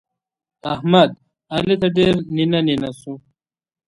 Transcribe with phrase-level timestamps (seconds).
[0.73, 1.09] احمد؛
[1.55, 3.13] علي ته ډېر نينه نينه سو.